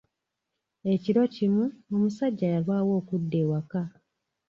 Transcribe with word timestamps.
Ekiro 0.93 1.23
kimu, 1.33 1.63
omusajja 1.93 2.47
yalwawo 2.53 2.91
okudda 2.99 3.35
ewaka. 3.43 3.81